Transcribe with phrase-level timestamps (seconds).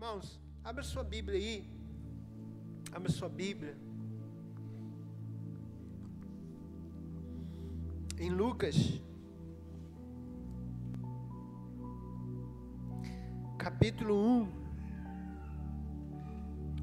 [0.00, 1.70] Irmãos, abra sua Bíblia aí.
[2.90, 3.76] Abra sua Bíblia.
[8.18, 8.98] Em Lucas.
[13.58, 14.48] Capítulo 1.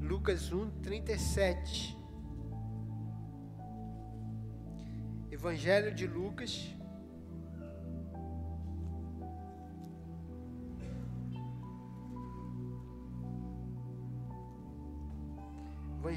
[0.00, 1.98] Lucas 1, 37.
[5.32, 6.77] Evangelho de Lucas.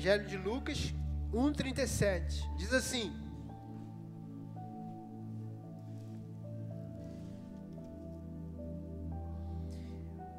[0.01, 0.95] Evangelho de Lucas
[1.31, 2.57] 1,37.
[2.57, 3.13] Diz assim: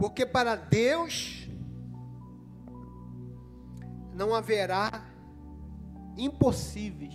[0.01, 1.49] Porque para Deus
[4.13, 4.91] não haverá
[6.17, 7.15] impossíveis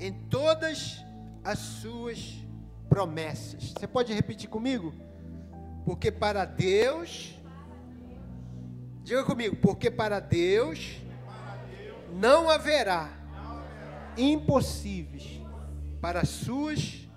[0.00, 1.04] em todas
[1.44, 2.42] as suas
[2.88, 3.74] promessas.
[3.78, 4.94] Você pode repetir comigo?
[5.84, 7.37] Porque para Deus
[9.08, 11.00] Diga comigo, porque para Deus
[12.12, 13.10] não haverá
[14.18, 15.40] impossíveis
[15.98, 17.08] para as suas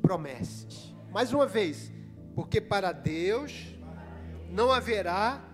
[0.00, 0.94] promessas.
[1.10, 1.92] Mais uma vez,
[2.34, 3.78] porque para Deus
[4.48, 5.44] não haverá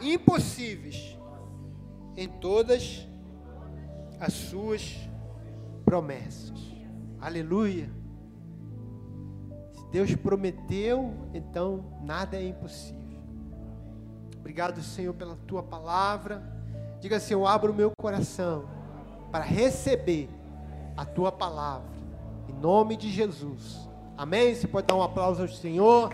[0.00, 1.18] impossíveis
[2.16, 3.06] em todas
[4.18, 4.96] as suas
[5.84, 6.58] promessas.
[7.20, 7.90] Aleluia.
[9.74, 12.99] Se Deus prometeu, então nada é impossível.
[14.40, 16.42] Obrigado, Senhor, pela tua palavra.
[17.00, 18.68] Diga assim: Eu abro o meu coração
[19.30, 20.28] para receber
[20.96, 21.88] a tua palavra.
[22.48, 23.88] Em nome de Jesus.
[24.16, 24.54] Amém?
[24.54, 26.12] Você pode dar um aplauso ao Senhor.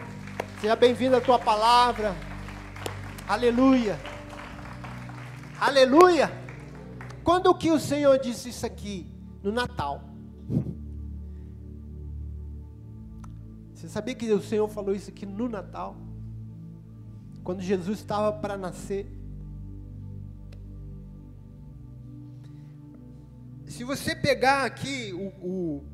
[0.61, 2.15] Seja bem-vindo à tua palavra.
[3.27, 3.99] Aleluia.
[5.59, 6.31] Aleluia.
[7.25, 9.13] Quando que o Senhor disse isso aqui?
[9.43, 10.03] No Natal.
[13.75, 15.97] Você sabia que o Senhor falou isso aqui no Natal?
[17.47, 19.06] Quando Jesus estava para nascer.
[23.68, 25.85] Se você pegar aqui o,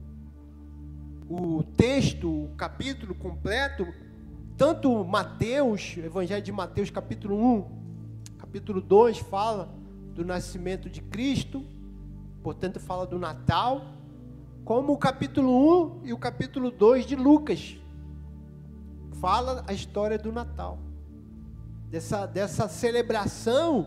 [1.28, 3.86] o, o texto, o capítulo completo,
[4.56, 7.66] tanto Mateus, Evangelho de Mateus, capítulo 1,
[8.38, 9.68] capítulo 2, fala
[10.14, 11.62] do nascimento de Cristo,
[12.42, 13.92] portanto, fala do Natal,
[14.64, 17.76] como o capítulo 1 e o capítulo 2 de Lucas,
[19.20, 20.78] fala a história do Natal
[21.92, 23.86] dessa, dessa celebração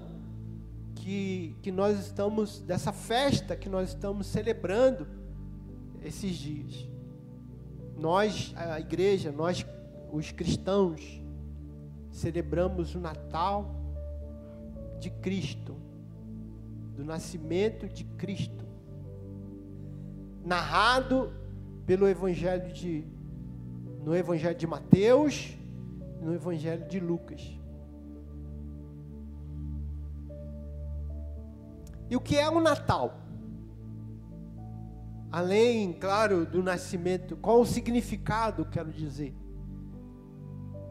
[0.94, 5.08] que, que nós estamos, dessa festa que nós estamos celebrando
[6.04, 6.88] esses dias.
[7.98, 9.66] Nós, a igreja, nós,
[10.12, 11.20] os cristãos,
[12.12, 13.74] celebramos o Natal
[15.00, 15.76] de Cristo,
[16.96, 18.66] do nascimento de Cristo,
[20.44, 21.34] narrado
[21.88, 23.04] pelo Evangelho de,
[24.04, 25.58] no Evangelho de Mateus,
[26.22, 27.65] no Evangelho de Lucas.
[32.10, 33.20] E o que é o Natal?
[35.32, 39.36] Além, claro, do nascimento, qual o significado, quero dizer?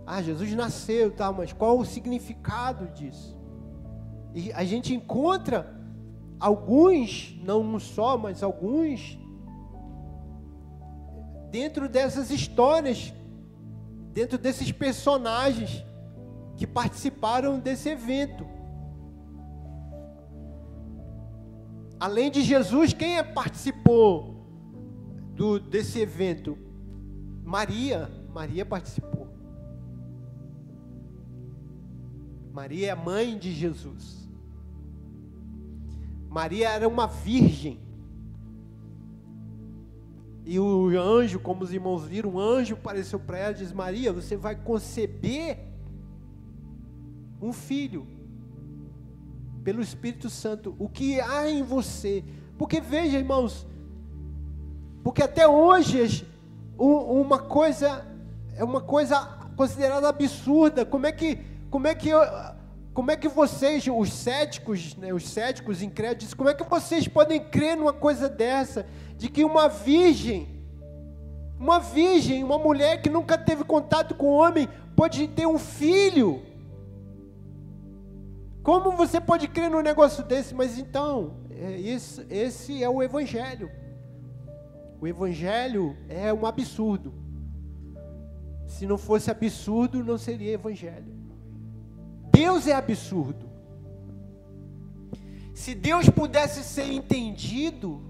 [0.07, 3.35] Ah, Jesus nasceu, tá, mas qual o significado disso?
[4.35, 5.75] E a gente encontra
[6.39, 9.19] alguns, não um só, mas alguns,
[11.51, 13.15] dentro dessas histórias,
[14.13, 15.85] dentro desses personagens
[16.57, 18.47] que participaram desse evento.
[22.05, 24.47] Além de Jesus, quem é participou
[25.35, 26.59] do, desse evento?
[27.43, 28.11] Maria.
[28.31, 29.27] Maria participou.
[32.53, 34.29] Maria é a mãe de Jesus.
[36.29, 37.81] Maria era uma virgem.
[40.45, 44.13] E o anjo, como os irmãos viram, um anjo apareceu para ela e disse: Maria,
[44.13, 45.59] você vai conceber
[47.41, 48.14] um filho
[49.65, 52.23] pelo Espírito Santo o que há em você.
[52.59, 53.67] Porque veja, irmãos,
[55.03, 56.29] porque até hoje
[56.77, 58.07] uma coisa
[58.57, 59.19] é uma coisa
[59.57, 60.85] considerada absurda.
[60.85, 61.39] Como é que
[61.71, 62.11] como é que
[62.93, 67.41] como é que vocês, os céticos, né, os céticos incrédulos, como é que vocês podem
[67.41, 70.63] crer numa coisa dessa, de que uma virgem,
[71.59, 76.41] uma virgem, uma mulher que nunca teve contato com homem, pode ter um filho?
[78.65, 80.55] Como você pode crer num negócio desse?
[80.55, 83.71] Mas então, é, esse, esse é o Evangelho.
[84.99, 87.13] O Evangelho é um absurdo.
[88.67, 91.15] Se não fosse absurdo, não seria Evangelho.
[92.33, 93.51] Deus é absurdo.
[95.53, 98.01] Se Deus pudesse ser entendido,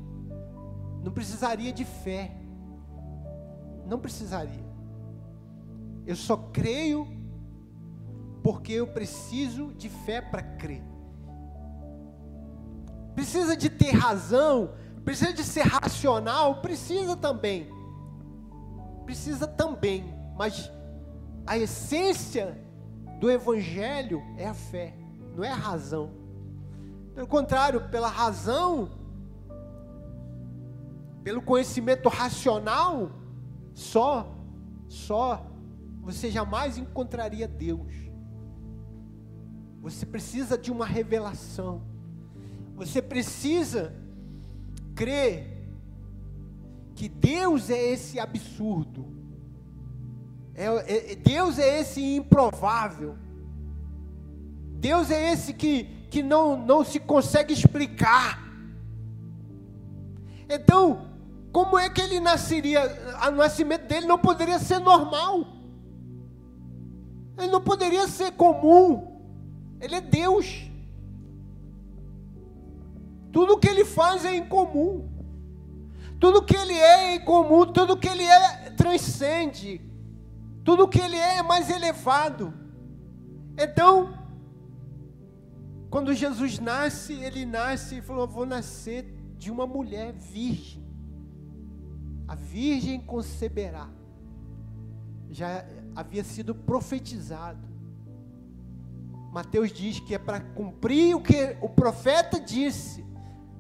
[1.03, 2.31] não precisaria de fé.
[3.89, 4.65] Não precisaria.
[6.07, 7.09] Eu só creio
[8.45, 10.83] porque eu preciso de fé para crer.
[13.15, 17.67] Precisa de ter razão, precisa de ser racional, precisa também.
[19.07, 20.71] Precisa também, mas
[21.47, 22.59] a essência
[23.19, 24.95] do evangelho é a fé,
[25.35, 26.11] não é a razão.
[27.15, 28.91] Pelo contrário, pela razão,
[31.23, 33.11] pelo conhecimento racional,
[33.73, 34.37] só,
[34.87, 35.47] só
[36.03, 38.05] você jamais encontraria Deus.
[39.85, 41.83] Você precisa de uma revelação.
[42.75, 43.95] Você precisa
[44.95, 45.69] crer
[46.95, 49.05] que Deus é esse absurdo.
[50.55, 53.19] É, é, Deus é esse improvável.
[54.77, 58.43] Deus é esse que, que não, não se consegue explicar.
[60.49, 61.11] Então,
[61.53, 62.81] como é que ele nasceria?
[63.29, 65.47] O nascimento dele não poderia ser normal.
[67.37, 69.13] Ele não poderia ser comum.
[69.81, 70.71] Ele é Deus.
[73.33, 75.09] Tudo que ele faz é incomum.
[76.21, 77.67] Tudo que ele é é incomum.
[77.67, 79.81] Tudo que ele é transcende.
[80.65, 82.55] Tudo que ele é é mais elevado.
[83.59, 84.19] Então,
[85.91, 89.05] quando Jesus nasce, ele nasce e falou: Vou nascer
[89.37, 90.85] de uma mulher virgem
[92.27, 93.89] a virgem conceberá.
[95.31, 97.74] Já havia sido profetizado.
[99.35, 103.05] Mateus diz que é para cumprir o que o profeta disse: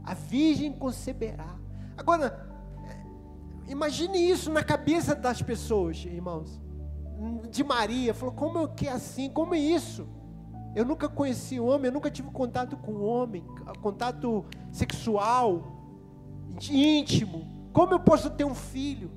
[0.05, 1.59] a virgem conceberá.
[1.97, 2.49] Agora,
[2.87, 6.63] é, imagine isso na cabeça das pessoas, irmãos.
[7.51, 9.29] De Maria, falou: como que é assim?
[9.29, 10.07] Como é isso?
[10.77, 13.45] Eu nunca conheci homem, eu nunca tive contato com homem,
[13.83, 15.73] contato sexual,
[16.71, 17.69] íntimo.
[17.73, 19.11] Como eu posso ter um filho?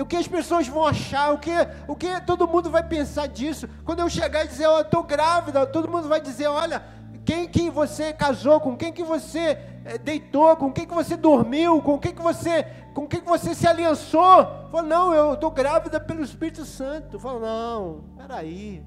[0.00, 1.32] O que as pessoas vão achar?
[1.32, 1.50] O que,
[1.86, 3.68] o que todo mundo vai pensar disso?
[3.84, 6.82] Quando eu chegar e dizer, oh, eu estou grávida, todo mundo vai dizer, olha,
[7.24, 11.82] quem que você casou, com quem que você é, deitou, com quem que você dormiu,
[11.82, 12.64] com quem que você,
[12.94, 14.46] com quem que você se aliançou?
[14.70, 17.18] Falou, não, eu estou grávida pelo Espírito Santo.
[17.18, 18.82] Falou, não, peraí,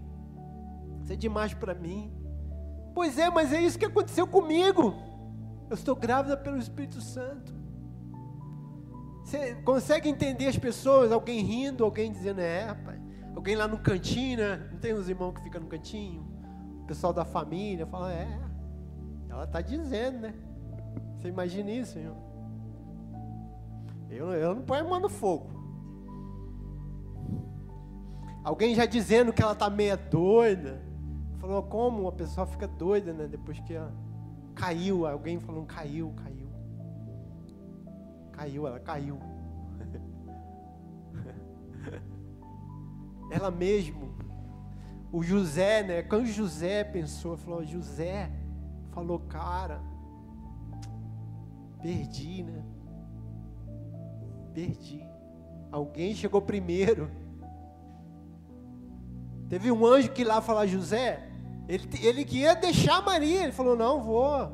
[1.03, 2.11] isso é demais para mim.
[2.95, 4.95] Pois é, mas é isso que aconteceu comigo.
[5.69, 7.60] Eu estou grávida pelo Espírito Santo.
[9.31, 12.99] Você consegue entender as pessoas, alguém rindo, alguém dizendo, é, rapaz.
[13.33, 14.69] Alguém lá no cantinho, né?
[14.69, 16.21] Não tem uns irmãos que ficam no cantinho?
[16.81, 18.27] O pessoal da família fala, é,
[19.29, 20.33] ela está dizendo, né?
[21.15, 22.17] Você imagina isso, irmão?
[24.09, 25.49] Eu, eu não ponho a mão no fogo.
[28.43, 30.81] Alguém já dizendo que ela está meia doida.
[31.39, 33.29] Falou, como uma pessoa fica doida, né?
[33.29, 33.93] Depois que ela
[34.53, 36.40] caiu, alguém falou, caiu, caiu
[38.41, 39.19] caiu, ela caiu.
[43.31, 44.15] ela mesmo,
[45.11, 46.01] o José, né?
[46.01, 48.31] Quando José pensou, falou, José,
[48.89, 49.79] falou, cara,
[51.81, 52.63] perdi, né?
[54.53, 55.05] Perdi.
[55.71, 57.09] Alguém chegou primeiro.
[59.49, 61.29] Teve um anjo que lá falar, José,
[61.67, 63.43] ele, ele queria deixar Maria.
[63.43, 64.51] Ele falou, não, vou,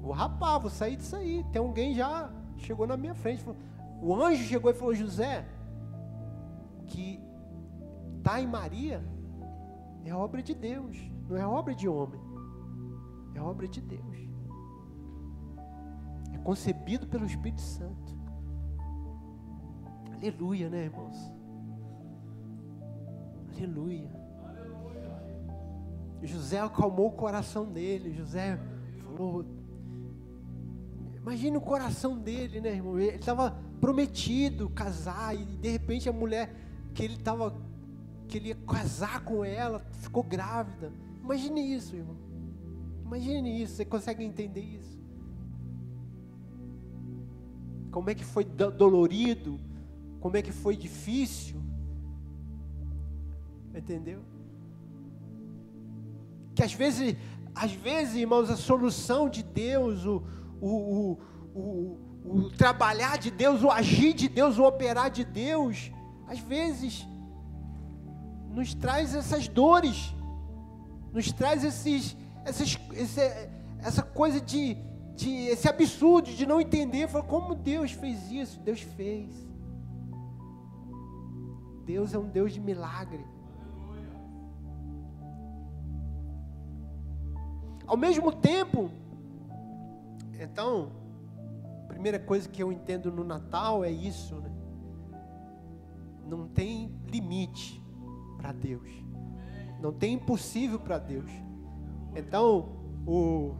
[0.00, 1.44] vou rapar, vou sair disso aí.
[1.50, 3.42] Tem alguém já chegou na minha frente.
[3.42, 3.58] Falou,
[4.02, 5.44] o anjo chegou e falou: José,
[6.86, 7.20] que
[8.18, 9.02] está em Maria
[10.04, 10.96] é obra de Deus,
[11.28, 12.20] não é obra de homem,
[13.34, 14.16] é obra de Deus.
[16.32, 18.16] É concebido pelo Espírito Santo.
[20.14, 21.32] Aleluia, né, irmãos?
[23.52, 24.08] Aleluia.
[26.22, 28.12] José acalmou o coração dele.
[28.12, 28.58] José
[29.02, 29.44] falou:
[31.26, 32.96] Imagine o coração dele, né, irmão?
[33.00, 36.54] Ele estava prometido casar e de repente a mulher
[36.94, 37.52] que ele estava
[38.28, 40.92] que ele ia casar com ela ficou grávida.
[41.24, 42.16] Imagine isso, irmão.
[43.04, 43.74] Imagine isso.
[43.74, 44.96] Você consegue entender isso?
[47.90, 49.58] Como é que foi dolorido?
[50.20, 51.60] Como é que foi difícil?
[53.74, 54.20] Entendeu?
[56.54, 57.16] Que às vezes,
[57.52, 60.22] às vezes, irmãos, a solução de Deus, o,
[60.60, 61.18] o, o,
[61.54, 65.90] o, o trabalhar de Deus, o agir de Deus, o operar de Deus,
[66.26, 67.06] às vezes
[68.50, 70.14] nos traz essas dores,
[71.12, 73.20] nos traz esses, essas, esse,
[73.80, 74.74] essa coisa de,
[75.14, 78.58] de, esse absurdo de não entender, falar, como Deus fez isso?
[78.60, 79.46] Deus fez.
[81.84, 83.24] Deus é um Deus de milagre.
[87.86, 88.90] Ao mesmo tempo,
[90.40, 90.92] então,
[91.84, 94.50] a primeira coisa que eu entendo no Natal é isso, né?
[96.26, 97.82] Não tem limite.
[98.36, 98.88] para Deus.
[99.80, 101.30] Não tem impossível para Deus.
[102.14, 102.76] Então,
[103.06, 103.54] o,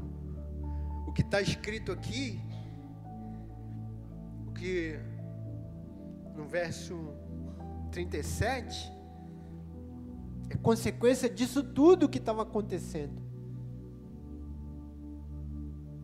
[1.06, 2.40] o que está escrito aqui,
[4.46, 4.98] o que
[6.34, 6.94] no verso
[7.90, 8.92] 37,
[10.50, 13.25] é consequência disso tudo que estava acontecendo.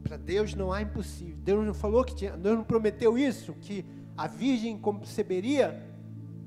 [0.02, 1.36] Para Deus não há impossível.
[1.38, 3.84] Deus não falou que tinha, Deus não prometeu isso, que
[4.16, 5.82] a virgem conceberia.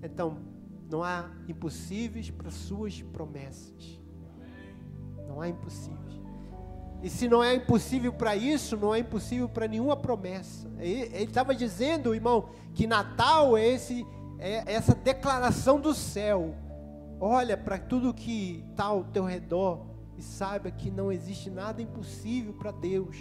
[0.03, 0.37] Então,
[0.89, 3.99] não há impossíveis para suas promessas.
[5.27, 6.05] Não há impossíveis.
[7.01, 10.67] E se não é impossível para isso, não é impossível para nenhuma promessa.
[10.79, 14.05] Ele estava dizendo, irmão, que Natal é, esse,
[14.39, 16.55] é essa declaração do céu.
[17.19, 19.85] Olha para tudo que está ao teu redor
[20.17, 23.15] e saiba que não existe nada impossível para Deus.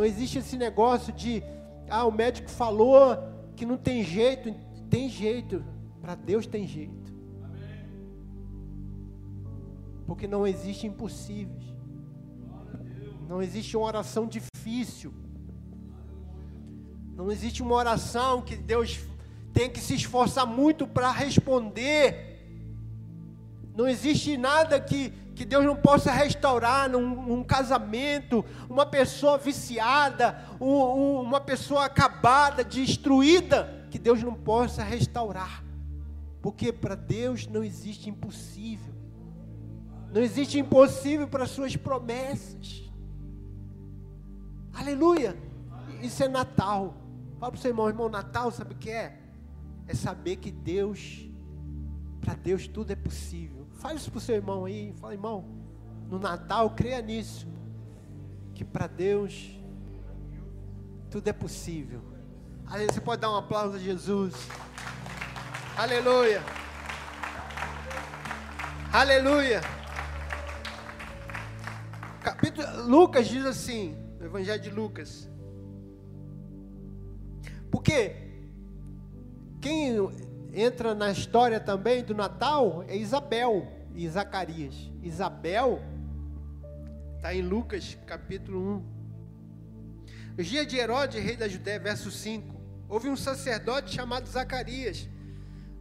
[0.00, 1.42] Não existe esse negócio de,
[1.90, 3.18] ah, o médico falou
[3.54, 4.54] que não tem jeito.
[4.88, 5.62] Tem jeito.
[6.00, 7.12] Para Deus tem jeito.
[10.06, 11.64] Porque não existe impossíveis.
[13.28, 15.12] Não existe uma oração difícil.
[17.14, 19.00] Não existe uma oração que Deus
[19.52, 22.40] tem que se esforçar muito para responder.
[23.76, 30.38] Não existe nada que, que Deus não possa restaurar num, num casamento, uma pessoa viciada,
[30.60, 35.64] um, um, uma pessoa acabada, destruída, que Deus não possa restaurar.
[36.42, 38.92] Porque para Deus não existe impossível.
[40.12, 42.92] Não existe impossível para suas promessas.
[44.74, 45.34] Aleluia!
[46.02, 46.94] Isso é Natal.
[47.38, 49.18] Fala para o seu irmão, irmão, Natal, sabe o que é?
[49.88, 51.26] É saber que Deus,
[52.20, 53.59] para Deus tudo é possível.
[53.80, 54.92] Fale isso para o seu irmão aí.
[55.00, 55.44] Fala, irmão,
[56.08, 57.48] no Natal, creia nisso.
[58.54, 59.58] Que para Deus
[61.10, 62.02] tudo é possível.
[62.66, 64.34] Aí você pode dar um aplauso a Jesus.
[65.76, 66.42] Aleluia.
[68.92, 69.62] Aleluia.
[72.22, 75.28] Capítulo, Lucas diz assim, no Evangelho de Lucas.
[77.70, 78.14] Porque
[79.60, 79.96] quem
[80.52, 84.74] entra na história também do Natal é Isabel e Zacarias.
[85.02, 85.80] Isabel
[87.16, 89.00] está em Lucas capítulo 1.
[90.38, 92.60] Os dias de Herodes, rei da Judéia, verso 5.
[92.88, 95.08] Houve um sacerdote chamado Zacarias,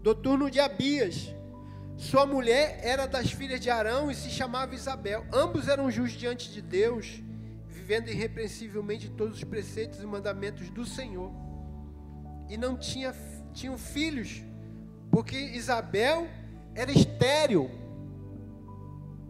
[0.01, 1.33] do turno de Abias.
[1.97, 5.25] Sua mulher era das filhas de Arão e se chamava Isabel.
[5.33, 7.21] Ambos eram justos diante de Deus,
[7.67, 11.31] vivendo irrepreensivelmente todos os preceitos e mandamentos do Senhor.
[12.49, 13.13] E não tinha,
[13.53, 14.43] tinham filhos,
[15.11, 16.27] porque Isabel
[16.75, 17.69] era estéril.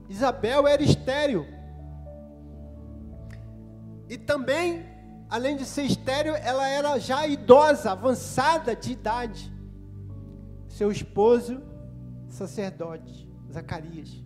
[0.09, 1.45] Isabel era estéril.
[4.09, 4.83] E também,
[5.29, 9.53] além de ser estéril, ela era já idosa, avançada de idade.
[10.67, 11.61] Seu esposo,
[12.27, 14.23] sacerdote, Zacarias.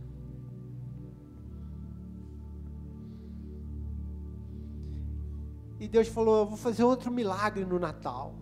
[5.80, 8.34] E Deus falou: Eu vou fazer outro milagre no Natal.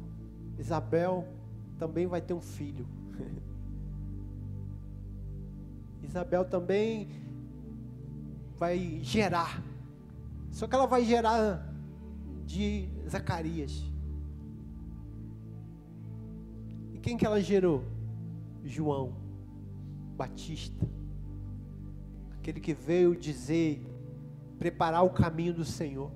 [0.60, 1.27] Isabel
[1.80, 2.88] também vai ter um filho.
[6.12, 7.08] Isabel também
[8.58, 9.63] vai gerar.
[10.51, 11.74] Só que ela vai gerar
[12.46, 13.82] de Zacarias.
[16.91, 17.86] E quem que ela gerou?
[18.62, 19.15] João
[20.18, 20.86] Batista.
[22.34, 23.82] Aquele que veio dizer,
[24.60, 26.12] preparar o caminho do Senhor.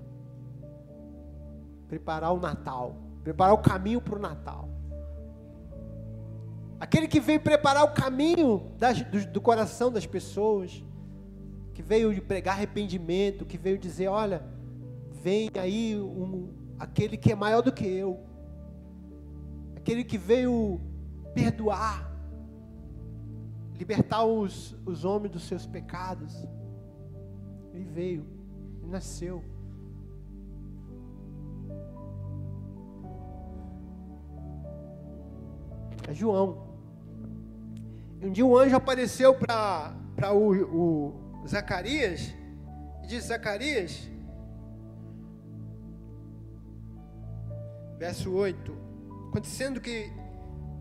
[1.87, 2.97] Preparar o Natal.
[3.23, 4.75] Preparar o caminho para o Natal.
[6.79, 10.84] Aquele que veio preparar o caminho das, do, do coração das pessoas,
[11.74, 14.44] que veio pregar arrependimento, que veio dizer: olha,
[15.10, 18.20] vem aí um, aquele que é maior do que eu,
[19.75, 20.82] aquele que veio
[21.34, 22.12] perdoar,
[23.77, 26.34] libertar os, os homens dos seus pecados.
[27.74, 28.25] Ele veio,
[28.82, 29.44] ele nasceu.
[36.07, 36.75] É João.
[38.21, 42.33] Um dia um anjo apareceu para o, o Zacarias
[43.03, 44.09] e disse: Zacarias,
[47.97, 48.75] verso 8:
[49.29, 50.12] Acontecendo que,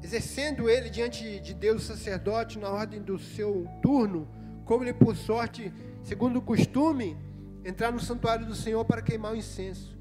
[0.02, 4.28] exercendo ele diante de Deus o sacerdote na ordem do seu turno,
[4.64, 7.16] como ele por sorte, segundo o costume,
[7.64, 9.96] entrar no santuário do Senhor para queimar o incenso.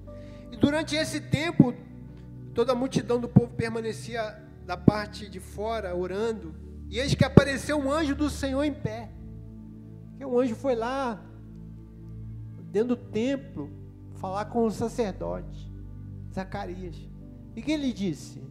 [0.52, 1.74] E durante esse tempo,
[2.54, 6.56] toda a multidão do povo permanecia da parte de fora orando
[6.94, 9.10] e eis que apareceu um anjo do Senhor em pé.
[10.16, 11.20] Que o anjo foi lá,
[12.72, 13.72] dentro do templo,
[14.14, 15.72] falar com o sacerdote,
[16.32, 16.96] Zacarias.
[17.56, 18.44] E que ele disse?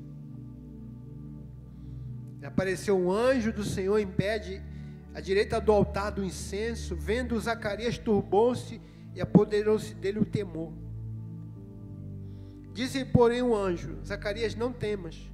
[2.42, 4.60] Apareceu um anjo do Senhor em pé de,
[5.14, 8.80] à direita do altar do incenso, vendo Zacarias turbou-se
[9.14, 10.72] e apoderou-se dele o temor.
[12.72, 15.30] Disse, porém, o anjo: Zacarias, não temas,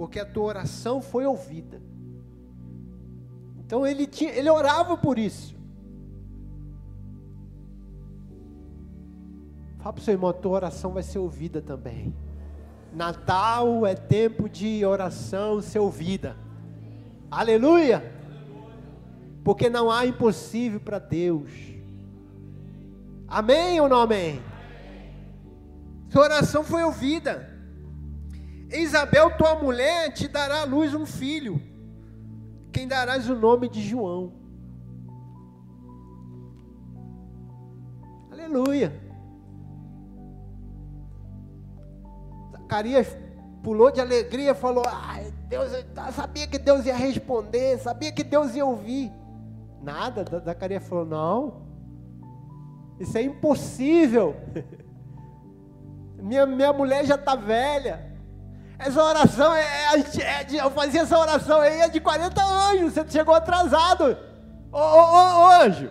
[0.00, 1.78] porque a tua oração foi ouvida.
[3.58, 5.54] Então ele, tinha, ele orava por isso.
[9.76, 12.14] Fala para o seu irmão, a tua oração vai ser ouvida também.
[12.94, 16.34] Natal é tempo de oração ser ouvida.
[17.30, 18.10] Aleluia!
[19.44, 21.50] Porque não há impossível para Deus.
[23.28, 24.40] Amém ou não amém?
[26.08, 27.49] Sua oração foi ouvida.
[28.72, 31.60] Isabel, tua mulher, te dará à luz um filho,
[32.72, 34.32] quem darás o nome de João.
[38.30, 38.92] Aleluia.
[42.52, 43.16] Zacarias
[43.62, 45.70] pulou de alegria, falou: ah, Deus,
[46.12, 49.10] sabia que Deus ia responder, sabia que Deus ia ouvir.
[49.82, 51.62] Nada, Zacarias falou: não,
[53.00, 54.36] isso é impossível.
[56.22, 58.09] Minha, minha mulher já está velha.
[58.80, 62.94] Essa oração, é, é, é eu fazia essa oração aí é de 40 anos.
[62.94, 64.16] Você chegou atrasado.
[64.72, 65.90] Ô, ô, ô, ô anjo,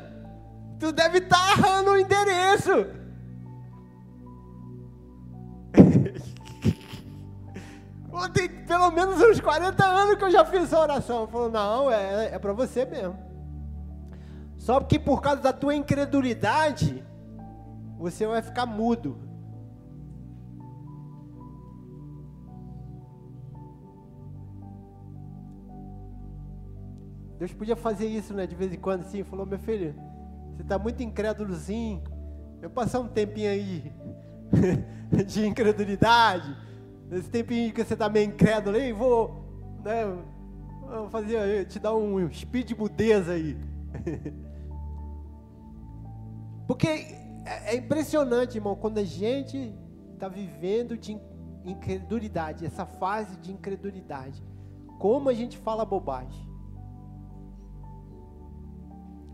[0.79, 2.88] tu deve estar tá errando o endereço.
[8.34, 11.27] Tem pelo menos uns 40 anos que eu já fiz essa oração.
[11.27, 13.15] Falou, não, é, é para você mesmo.
[14.58, 17.05] Só que por causa da tua incredulidade,
[18.00, 19.28] você vai ficar mudo.
[27.39, 28.46] Deus podia fazer isso, né?
[28.46, 29.96] De vez em quando, assim, falou, meu filho,
[30.51, 32.03] você está muito incrédulozinho.
[32.62, 33.93] Eu passar um tempinho aí
[35.25, 36.53] de incredulidade,
[37.10, 39.41] nesse tempinho que você está meio incrédulo aí, vou,
[39.81, 40.05] né,
[40.86, 43.58] vou fazer, te dar um speed mudeza aí.
[46.67, 49.73] Porque é, é impressionante, irmão, quando a gente
[50.13, 51.17] está vivendo de
[51.63, 54.43] incredulidade, essa fase de incredulidade,
[54.99, 56.48] como a gente fala bobagem.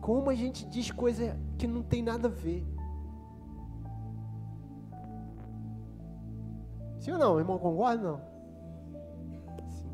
[0.05, 2.63] Como a gente diz coisa que não tem nada a ver.
[6.99, 7.39] Sim ou não?
[7.39, 8.21] Irmão, concorda não?
[9.67, 9.89] Sim.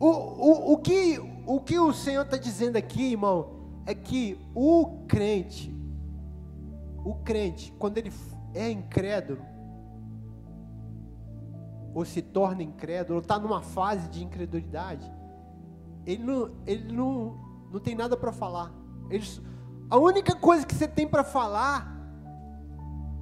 [0.00, 5.04] O, o, o, que, o que o Senhor está dizendo aqui, irmão, é que o
[5.06, 5.72] crente,
[7.04, 8.12] o crente, quando ele
[8.52, 9.46] é incrédulo,
[11.94, 15.08] ou se torna incrédulo, ou está numa fase de incredulidade,
[16.08, 17.36] ele não, ele não,
[17.70, 18.72] não tem nada para falar.
[19.10, 19.22] Ele,
[19.90, 21.94] a única coisa que você tem para falar,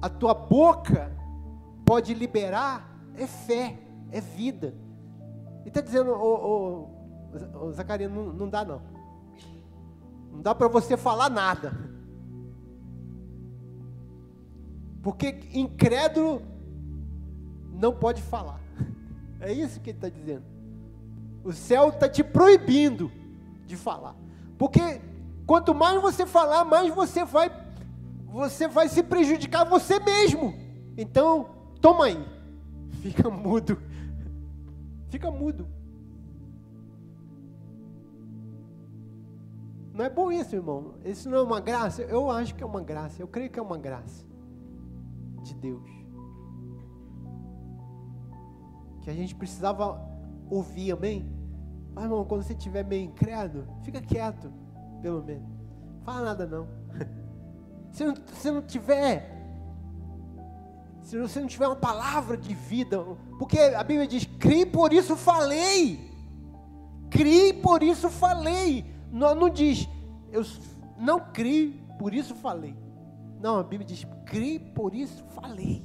[0.01, 1.11] a tua boca
[1.83, 3.77] pode liberar, é fé,
[4.09, 4.73] é vida.
[5.59, 6.87] Ele está dizendo, ô,
[7.53, 8.81] ô, ô Zacarias, não, não dá não.
[10.31, 11.73] Não dá para você falar nada.
[15.03, 16.41] Porque incrédulo
[17.73, 18.61] não pode falar.
[19.39, 20.56] É isso que ele está dizendo.
[21.47, 23.09] O céu está te proibindo
[23.65, 24.17] de falar.
[24.57, 24.99] Porque
[25.45, 27.49] quanto mais você falar, mais você vai
[28.25, 30.53] você vai se prejudicar você mesmo.
[30.97, 32.21] Então, toma aí.
[33.01, 33.81] Fica mudo.
[35.09, 35.65] Fica mudo.
[39.93, 40.95] Não é bom isso, irmão.
[41.05, 42.01] Isso não é uma graça?
[42.01, 43.21] Eu acho que é uma graça.
[43.21, 44.25] Eu creio que é uma graça
[45.43, 45.89] de Deus.
[49.01, 49.97] Que a gente precisava
[50.49, 51.36] ouvir, amém?
[51.97, 54.53] Mas, irmão, quando você estiver meio incrédulo, fica quieto,
[55.01, 55.49] pelo menos.
[56.03, 56.67] Fala nada não.
[57.91, 59.35] Se não, se não tiver,
[61.01, 63.03] se você não tiver uma palavra de vida,
[63.39, 66.11] porque a Bíblia diz: crie, por isso falei.
[67.09, 68.85] Crie, por isso falei.
[69.11, 69.89] Não, não diz,
[70.31, 70.43] eu
[70.99, 72.77] não crie, por isso falei.
[73.39, 75.83] Não, a Bíblia diz: crie, por isso falei.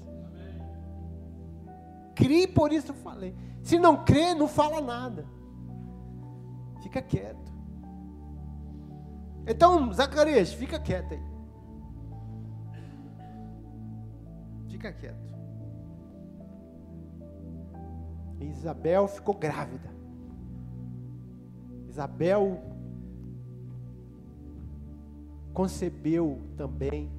[2.14, 3.34] Crie, por isso falei.
[3.62, 5.24] Se não crê, não fala nada.
[6.82, 7.52] Fica quieto.
[9.46, 11.22] Então, Zacarias, fica quieto aí.
[14.68, 15.32] Fica quieto.
[18.40, 19.90] Isabel ficou grávida.
[21.88, 22.60] Isabel
[25.52, 27.10] concebeu também.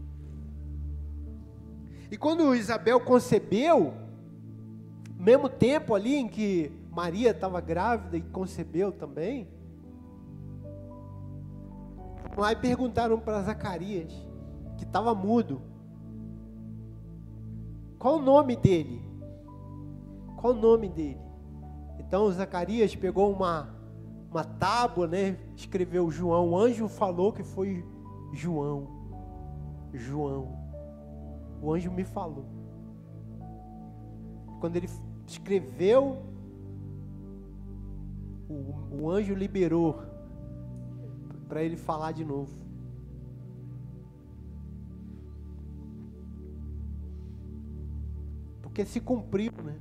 [2.11, 3.93] E quando Isabel concebeu,
[5.17, 9.47] mesmo tempo ali em que Maria estava grávida e concebeu também,
[12.51, 14.11] e perguntaram para Zacarias,
[14.77, 15.61] que estava mudo,
[17.99, 19.01] qual o nome dele?
[20.35, 21.21] Qual o nome dele?
[21.99, 23.69] Então Zacarias pegou uma,
[24.29, 25.37] uma tábua, né?
[25.55, 26.49] Escreveu João.
[26.49, 27.85] O anjo falou que foi
[28.33, 28.89] João.
[29.93, 30.57] João.
[31.61, 32.45] O anjo me falou.
[34.59, 34.89] Quando ele
[35.25, 36.17] escreveu,
[38.49, 40.01] o, o anjo liberou
[41.47, 42.51] para ele falar de novo.
[48.61, 49.77] Porque se cumpriu, né?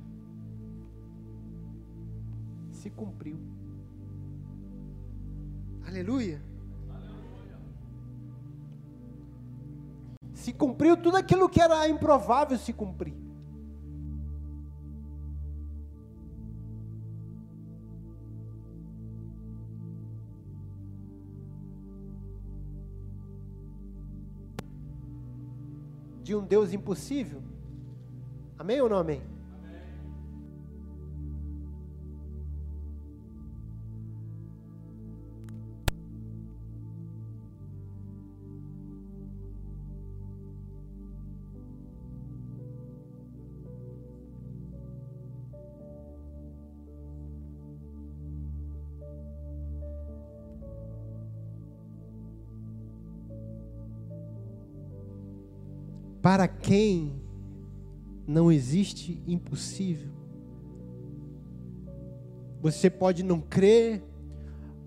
[2.71, 3.39] Se cumpriu.
[5.87, 6.41] Aleluia.
[10.33, 13.22] Se cumpriu tudo aquilo que era improvável se cumprir.
[26.23, 27.41] De um Deus impossível?
[28.57, 29.21] Amém ou não amém?
[56.23, 57.21] Para quem
[58.25, 60.09] não existe impossível.
[62.61, 64.01] Você pode não crer,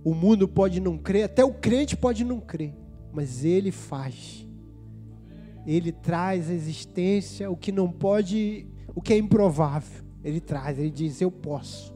[0.02, 2.74] o mundo pode não crer, até o crente pode não crer,
[3.12, 4.48] mas ele faz.
[5.66, 10.06] Ele traz à existência o que não pode, o que é improvável.
[10.24, 11.94] Ele traz, ele diz: Eu posso.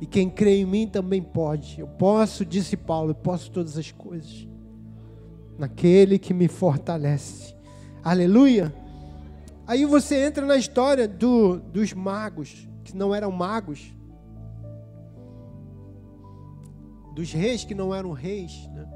[0.00, 1.80] E quem crê em mim também pode.
[1.80, 4.46] Eu posso, disse Paulo, eu posso todas as coisas.
[5.58, 7.55] Naquele que me fortalece.
[8.06, 8.72] Aleluia.
[9.66, 13.92] Aí você entra na história do, dos magos, que não eram magos,
[17.16, 18.68] dos reis que não eram reis.
[18.68, 18.88] Né?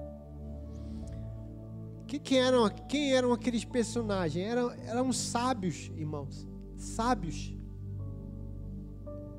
[2.07, 4.47] Que, que eram, quem eram aqueles personagens?
[4.47, 6.47] Eram, eram sábios, irmãos.
[6.77, 7.53] Sábios.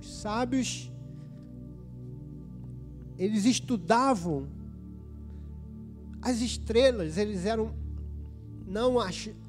[0.02, 0.92] Os sábios,
[3.18, 4.50] eles estudavam
[6.22, 7.72] as estrelas, eles eram
[8.68, 9.00] não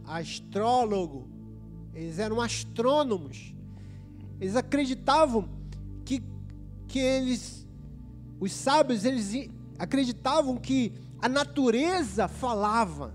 [0.05, 1.29] astrólogo,
[1.95, 3.55] eles eram astrônomos.
[4.41, 5.49] Eles acreditavam
[6.05, 6.23] que,
[6.89, 7.67] que eles,
[8.41, 13.15] os sábios, eles acreditavam que a natureza falava.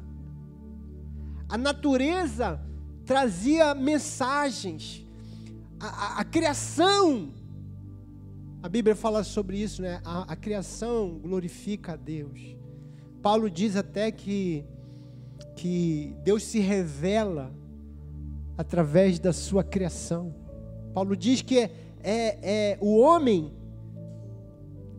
[1.49, 2.61] A natureza
[3.05, 5.05] trazia mensagens.
[5.79, 7.33] A, a, a criação,
[8.61, 10.01] a Bíblia fala sobre isso, né?
[10.03, 12.55] A, a criação glorifica a Deus.
[13.21, 14.65] Paulo diz até que
[15.55, 17.53] que Deus se revela
[18.57, 20.33] através da sua criação.
[20.93, 21.71] Paulo diz que é,
[22.03, 23.53] é, é, o homem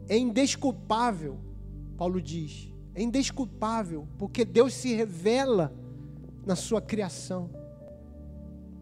[0.09, 1.38] é indesculpável.
[1.96, 5.72] Paulo diz, é indesculpável, porque Deus se revela
[6.46, 7.51] na sua criação.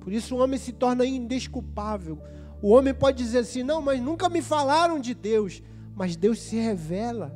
[0.01, 2.19] Por isso o homem se torna indesculpável.
[2.63, 5.63] O homem pode dizer assim: não, mas nunca me falaram de Deus.
[5.95, 7.35] Mas Deus se revela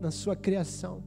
[0.00, 1.02] na sua criação.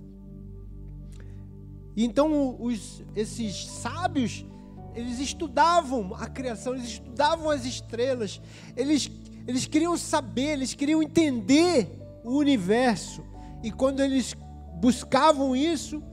[1.96, 4.46] E então os, esses sábios,
[4.94, 8.42] eles estudavam a criação, eles estudavam as estrelas,
[8.76, 9.10] eles,
[9.48, 11.90] eles queriam saber, eles queriam entender
[12.24, 13.24] o universo.
[13.64, 14.36] E quando eles
[14.76, 16.04] buscavam isso,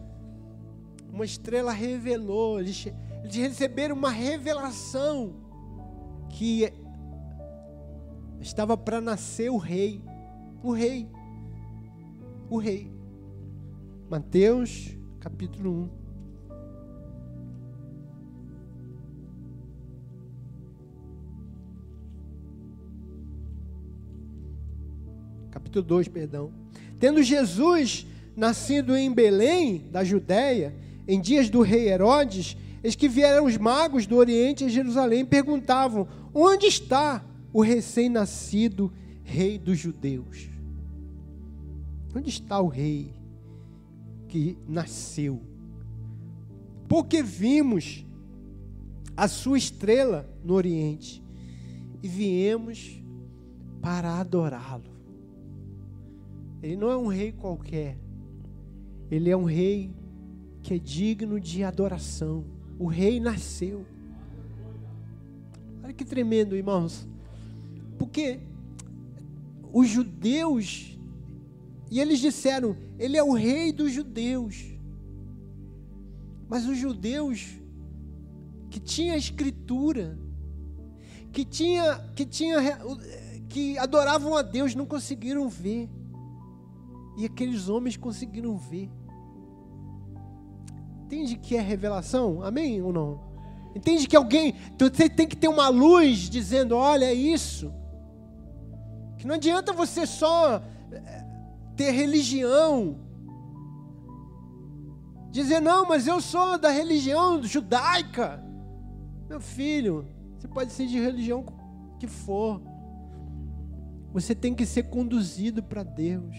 [1.12, 2.86] uma estrela revelou, eles,
[3.22, 5.34] eles receberam uma revelação
[6.30, 6.72] que
[8.40, 10.00] estava para nascer o rei,
[10.62, 11.08] o rei,
[12.48, 12.90] o rei.
[14.08, 15.88] Mateus capítulo 1.
[25.52, 26.52] Capítulo 2, perdão.
[26.98, 28.04] Tendo Jesus
[28.36, 30.74] nascido em Belém, da Judéia,
[31.06, 35.24] em dias do rei Herodes, eis que vieram os magos do Oriente a Jerusalém e
[35.24, 40.48] perguntavam: Onde está o recém-nascido rei dos judeus?
[42.12, 43.21] Onde está o rei?
[44.32, 45.42] Que nasceu.
[46.88, 48.02] Porque vimos
[49.14, 51.22] a sua estrela no Oriente
[52.02, 52.98] e viemos
[53.82, 54.90] para adorá-lo.
[56.62, 57.98] Ele não é um rei qualquer,
[59.10, 59.94] ele é um rei
[60.62, 62.42] que é digno de adoração.
[62.78, 63.84] O rei nasceu.
[65.84, 67.06] Olha que tremendo, irmãos.
[67.98, 68.40] Porque
[69.70, 70.98] os judeus
[71.90, 74.64] e eles disseram: Ele é o rei dos judeus.
[76.48, 77.58] Mas os judeus
[78.70, 80.16] que tinha a escritura,
[81.32, 82.58] que tinha que tinha
[83.48, 85.90] que adoravam a Deus, não conseguiram ver.
[87.18, 88.88] E aqueles homens conseguiram ver.
[91.04, 92.40] Entende que é revelação?
[92.44, 93.20] Amém ou não?
[93.74, 97.72] Entende que alguém, você tem que ter uma luz dizendo: olha, é isso.
[99.18, 100.62] Que não adianta você só
[101.76, 102.98] ter religião.
[105.30, 108.42] Dizer, não, mas eu sou da religião judaica.
[109.28, 110.06] Meu filho,
[110.36, 111.44] você pode ser de religião
[111.98, 112.60] que for.
[114.12, 116.36] Você tem que ser conduzido para Deus.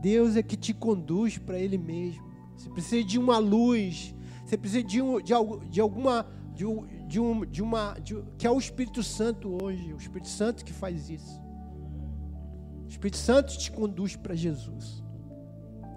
[0.00, 2.24] Deus é que te conduz para Ele mesmo.
[2.56, 4.14] Você precisa de uma luz.
[4.44, 5.32] Você precisa de, um, de,
[5.68, 6.26] de alguma.
[6.54, 6.64] De,
[7.06, 7.94] de, um, de uma.
[8.02, 9.92] De, que é o Espírito Santo hoje.
[9.92, 11.40] O Espírito Santo que faz isso.
[13.00, 15.02] Espírito Santo te conduz para Jesus.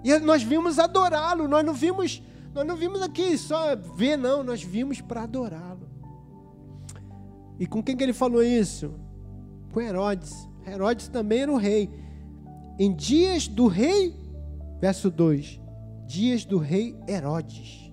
[0.02, 1.46] E nós vimos adorá-lo.
[1.46, 2.22] Nós não vimos.
[2.54, 4.42] Nós não vimos aqui só ver, não.
[4.42, 5.86] Nós vimos para adorá-lo.
[7.60, 8.94] E com quem que ele falou isso?
[9.70, 10.48] Com Herodes.
[10.66, 11.90] Herodes também era o rei.
[12.78, 14.16] Em dias do rei,
[14.80, 15.60] verso 2,
[16.06, 17.92] dias do rei Herodes.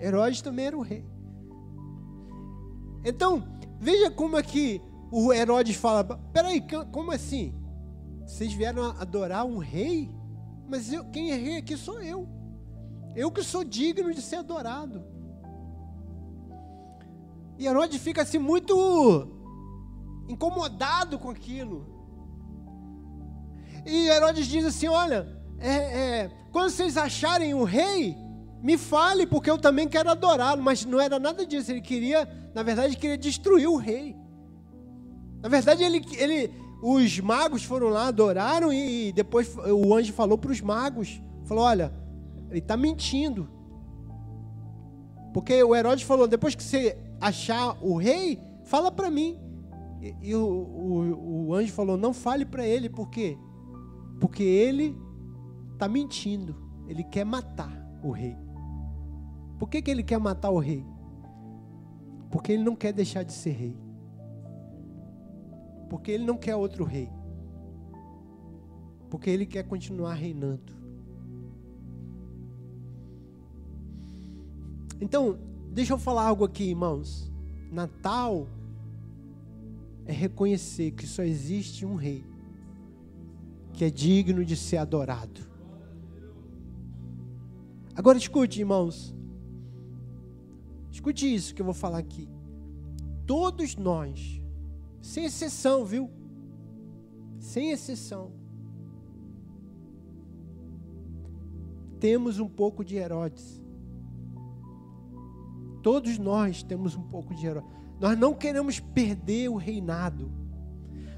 [0.00, 1.04] Herodes também era o rei.
[3.04, 3.44] Então,
[3.78, 7.61] veja como aqui o Herodes fala: peraí, como assim?
[8.26, 10.10] Vocês vieram adorar um rei?
[10.68, 12.28] Mas eu, quem é rei aqui sou eu.
[13.14, 15.04] Eu que sou digno de ser adorado.
[17.58, 19.28] E Herodes fica assim muito
[20.28, 21.86] incomodado com aquilo.
[23.84, 28.16] E Herodes diz assim: Olha, é, é, quando vocês acharem o rei,
[28.62, 30.62] me fale, porque eu também quero adorá-lo.
[30.62, 31.70] Mas não era nada disso.
[31.70, 34.16] Ele queria, na verdade, queria destruir o rei.
[35.42, 40.50] Na verdade, ele, ele, os magos foram lá, adoraram, e depois o anjo falou para
[40.50, 41.94] os magos: falou, olha,
[42.50, 43.48] ele está mentindo.
[45.32, 49.38] Porque o Herodes falou: depois que você achar o rei, fala para mim.
[50.00, 53.38] E, e o, o, o, anjo falou: não fale para ele, por quê?
[54.20, 54.98] Porque ele
[55.72, 56.56] está mentindo.
[56.88, 58.36] Ele quer matar o rei.
[59.56, 60.84] Por que, que ele quer matar o rei?
[62.28, 63.81] Porque ele não quer deixar de ser rei.
[65.92, 67.08] Porque ele não quer outro rei.
[69.08, 70.72] Porque ele quer continuar reinando.
[75.00, 75.38] Então,
[75.72, 77.32] Deixa eu falar algo aqui, irmãos.
[77.70, 78.46] Natal
[80.04, 82.22] é reconhecer que só existe um rei
[83.72, 85.40] que é digno de ser adorado.
[87.96, 89.14] Agora escute, irmãos.
[90.90, 92.28] Escute isso que eu vou falar aqui.
[93.26, 94.41] Todos nós,
[95.02, 96.08] sem exceção, viu?
[97.38, 98.32] Sem exceção,
[102.00, 103.62] temos um pouco de Herodes.
[105.82, 107.64] Todos nós temos um pouco de herói.
[108.00, 110.30] Nós não queremos perder o reinado.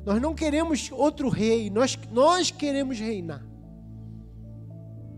[0.04, 1.70] Nós não queremos outro rei.
[1.70, 3.44] Nós, nós queremos reinar.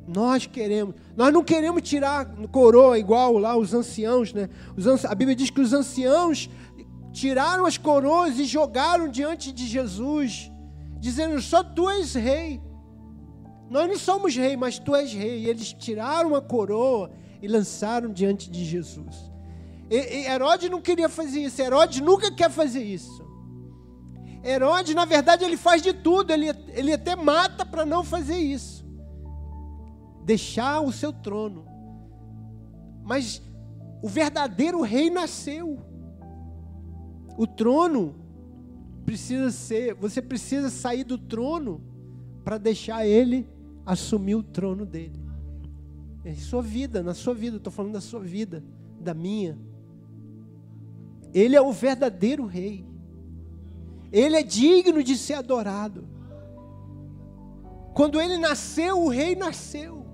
[0.07, 0.95] Nós queremos.
[1.17, 4.49] Nós não queremos tirar coroa igual lá os anciãos, né?
[4.77, 6.51] Os, a Bíblia diz que os anciãos
[7.17, 10.53] tiraram as coroas e jogaram diante de Jesus,
[10.99, 12.61] dizendo: Só tu és rei.
[13.71, 15.45] Nós não somos rei, mas tu és rei.
[15.45, 19.33] E eles tiraram a coroa e lançaram diante de Jesus.
[19.91, 21.61] E, Herodes não queria fazer isso.
[21.61, 23.25] Herodes nunca quer fazer isso.
[24.45, 26.31] Herodes, na verdade, ele faz de tudo.
[26.31, 28.85] Ele, ele até mata para não fazer isso.
[30.23, 31.67] Deixar o seu trono.
[33.03, 33.41] Mas
[34.03, 35.96] o verdadeiro rei nasceu.
[37.37, 38.15] O trono
[39.05, 41.81] precisa ser, você precisa sair do trono
[42.43, 43.47] para deixar ele
[43.85, 45.21] assumir o trono dele.
[46.25, 48.65] Em sua vida, na sua vida, estou falando da sua vida,
[48.99, 49.57] da minha.
[51.33, 52.85] Ele é o verdadeiro rei.
[54.11, 56.09] Ele é digno de ser adorado.
[57.95, 60.05] Quando ele nasceu, o rei nasceu.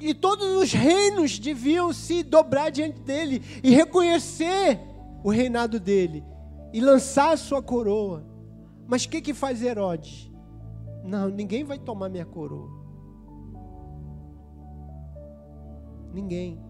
[0.00, 4.78] E todos os reinos deviam se dobrar diante dele e reconhecer
[5.22, 6.24] o reinado dele
[6.72, 8.24] e lançar a sua coroa.
[8.86, 10.30] Mas o que, que faz Herodes?
[11.04, 12.70] Não, ninguém vai tomar minha coroa.
[16.12, 16.60] Ninguém.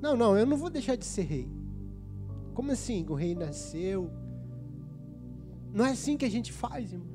[0.00, 1.48] Não, não, eu não vou deixar de ser rei.
[2.54, 3.06] Como assim?
[3.08, 4.10] O rei nasceu.
[5.72, 7.11] Não é assim que a gente faz, irmãos.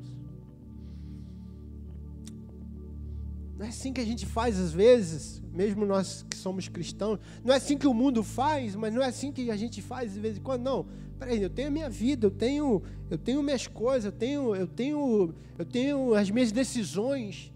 [3.57, 7.19] Não é assim que a gente faz às vezes, mesmo nós que somos cristãos.
[7.43, 10.13] Não é assim que o mundo faz, mas não é assim que a gente faz
[10.13, 10.61] de vez em quando.
[10.61, 10.85] Não.
[11.17, 14.67] Peraí, eu tenho a minha vida, eu tenho, eu tenho minhas coisas, eu tenho, eu
[14.67, 17.51] tenho, eu tenho as minhas decisões.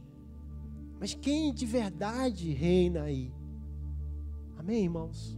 [1.00, 3.32] Mas quem de verdade reina aí?
[4.58, 5.38] Amém, irmãos?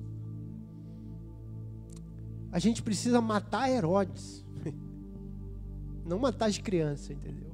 [2.53, 4.45] A gente precisa matar Herodes.
[6.07, 7.51] Não matar as crianças, entendeu?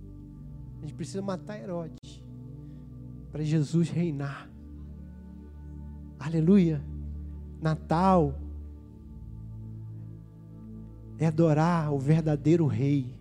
[0.78, 1.98] A gente precisa matar Herodes
[3.32, 4.50] para Jesus reinar.
[6.20, 6.82] Aleluia.
[7.62, 8.36] Natal
[11.18, 13.14] é adorar o verdadeiro rei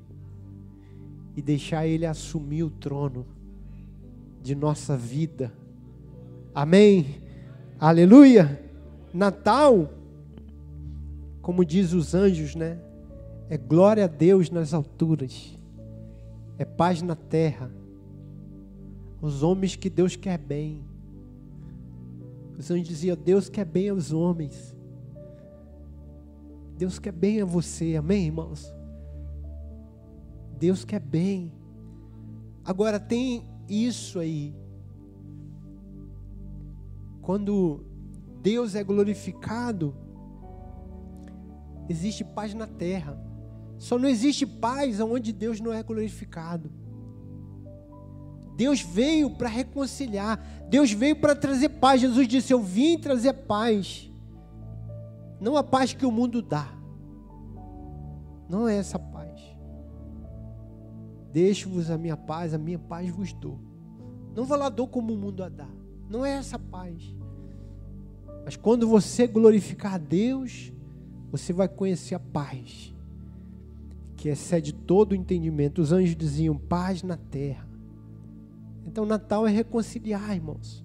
[1.37, 3.27] e deixar ele assumir o trono
[4.43, 5.53] de nossa vida.
[6.55, 7.21] Amém.
[7.79, 8.63] Aleluia.
[9.13, 9.91] Natal,
[11.41, 12.79] como diz os anjos, né?
[13.49, 15.57] É glória a Deus nas alturas.
[16.59, 17.71] É paz na terra.
[19.21, 20.85] Os homens que Deus quer bem.
[22.59, 24.75] Os anjos diziam: Deus quer bem aos homens.
[26.77, 28.73] Deus quer bem a você, amém, irmãos?
[30.59, 31.53] Deus quer bem.
[32.65, 34.55] Agora tem isso aí.
[37.21, 37.85] Quando
[38.43, 39.95] Deus é glorificado,
[41.89, 43.19] existe paz na terra.
[43.79, 46.71] Só não existe paz onde Deus não é glorificado.
[48.59, 50.37] Deus veio para reconciliar.
[50.69, 52.01] Deus veio para trazer paz.
[52.01, 54.11] Jesus disse: Eu vim trazer paz.
[55.41, 56.69] Não a paz que o mundo dá.
[58.49, 59.41] Não é essa paz.
[61.33, 63.61] Deixo-vos a minha paz, a minha paz vos dou.
[64.35, 65.69] Não vou lá dou como o mundo a dá.
[66.11, 67.15] Não é essa paz.
[68.45, 70.73] Mas quando você glorificar a Deus,
[71.31, 72.93] você vai conhecer a paz,
[74.17, 75.81] que excede todo o entendimento.
[75.81, 77.68] Os anjos diziam paz na terra
[78.89, 80.83] então, Natal é reconciliar, irmãos.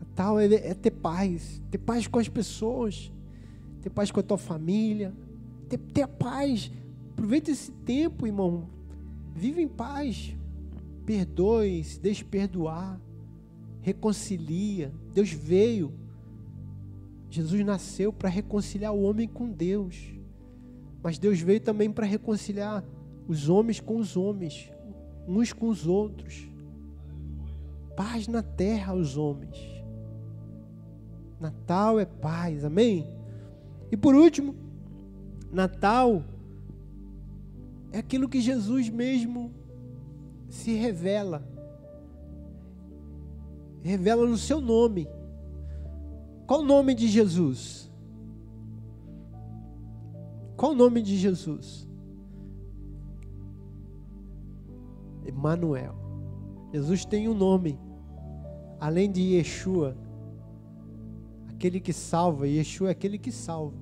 [0.00, 3.12] Natal é, é ter paz, ter paz com as pessoas,
[3.82, 5.12] ter paz com a tua família,
[5.68, 6.72] ter, ter paz.
[7.10, 8.70] Aproveita esse tempo, irmão.
[9.34, 10.34] Vive em paz.
[11.04, 12.98] Perdoe, se deixe perdoar.
[13.82, 14.94] Reconcilia.
[15.12, 15.92] Deus veio.
[17.28, 20.14] Jesus nasceu para reconciliar o homem com Deus.
[21.02, 22.82] Mas Deus veio também para reconciliar
[23.28, 24.72] os homens com os homens,
[25.28, 26.50] uns com os outros
[27.96, 29.56] paz na terra aos homens.
[31.40, 33.06] Natal é paz, amém?
[33.90, 34.54] E por último,
[35.52, 36.22] Natal
[37.90, 39.52] é aquilo que Jesus mesmo
[40.48, 41.46] se revela.
[43.82, 45.08] Revela no seu nome.
[46.46, 47.90] Qual o nome de Jesus?
[50.56, 51.88] Qual o nome de Jesus?
[55.26, 56.01] Emmanuel.
[56.72, 57.78] Jesus tem um nome,
[58.80, 59.94] além de Yeshua,
[61.50, 63.76] aquele que salva, Yeshua é aquele que salva.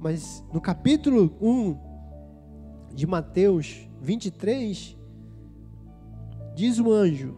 [0.00, 4.96] Mas no capítulo 1 de Mateus 23,
[6.54, 7.34] diz o anjo: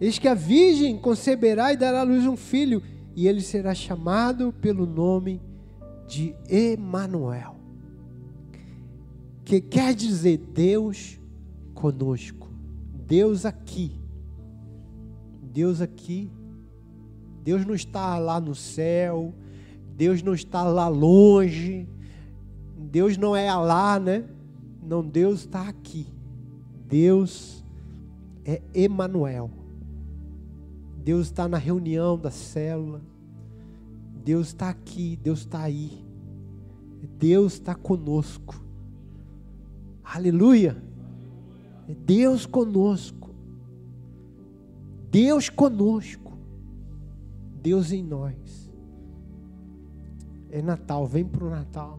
[0.00, 2.82] Eis que a virgem conceberá e dará à luz um filho,
[3.14, 5.42] e ele será chamado pelo nome
[6.06, 7.53] de Emanuel
[9.44, 11.20] que quer dizer Deus
[11.74, 12.48] conosco,
[13.06, 13.92] Deus aqui,
[15.42, 16.30] Deus aqui,
[17.42, 19.34] Deus não está lá no céu,
[19.96, 21.86] Deus não está lá longe,
[22.76, 24.24] Deus não é lá, né?
[24.82, 26.06] Não, Deus está aqui.
[26.86, 27.64] Deus
[28.44, 29.50] é Emanuel.
[31.02, 33.02] Deus está na reunião da célula.
[34.24, 36.04] Deus está aqui, Deus está aí.
[37.18, 38.63] Deus está conosco.
[40.14, 40.76] Aleluia.
[41.88, 43.30] É Deus conosco.
[45.10, 46.38] Deus conosco.
[47.60, 48.70] Deus em nós.
[50.52, 51.98] É Natal, vem para o Natal.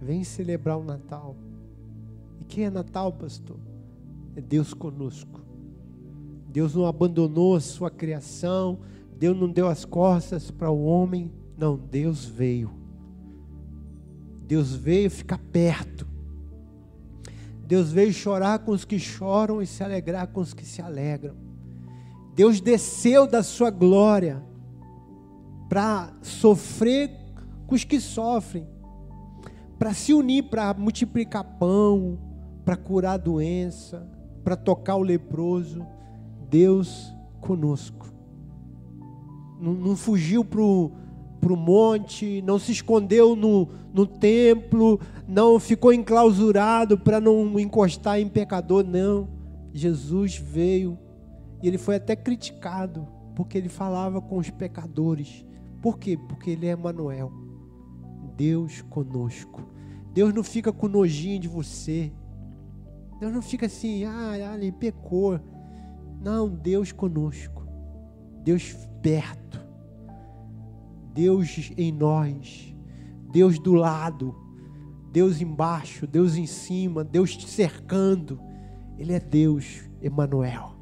[0.00, 1.36] Vem celebrar o Natal.
[2.40, 3.58] E quem é Natal, pastor?
[4.34, 5.42] É Deus conosco.
[6.48, 8.78] Deus não abandonou a sua criação.
[9.18, 11.30] Deus não deu as costas para o homem.
[11.58, 12.70] Não, Deus veio.
[14.48, 16.15] Deus veio ficar perto.
[17.66, 21.34] Deus veio chorar com os que choram e se alegrar com os que se alegram.
[22.34, 24.42] Deus desceu da sua glória
[25.68, 27.10] para sofrer
[27.66, 28.68] com os que sofrem,
[29.78, 32.18] para se unir, para multiplicar pão,
[32.64, 34.08] para curar a doença,
[34.44, 35.84] para tocar o leproso.
[36.48, 38.06] Deus conosco.
[39.58, 40.92] Não, não fugiu para o
[41.46, 48.18] para o monte, não se escondeu no, no templo, não ficou enclausurado para não encostar
[48.18, 49.28] em pecador, não.
[49.72, 50.98] Jesus veio
[51.62, 55.46] e ele foi até criticado porque ele falava com os pecadores.
[55.80, 56.18] Por quê?
[56.28, 57.30] Porque ele é Manuel.
[58.36, 59.62] Deus conosco.
[60.12, 62.12] Deus não fica com nojinho de você.
[63.20, 65.38] Deus não fica assim, ah, ele pecou.
[66.20, 67.64] Não, Deus conosco.
[68.42, 69.65] Deus perto
[71.16, 72.76] Deus em nós,
[73.32, 74.36] Deus do lado,
[75.10, 78.38] Deus embaixo, Deus em cima, Deus te cercando.
[78.98, 80.74] Ele é Deus, Emanuel.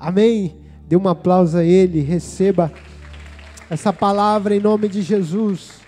[0.00, 0.56] Amém?
[0.88, 2.72] Dê um aplauso a Ele, receba
[3.70, 5.81] essa palavra em nome de Jesus.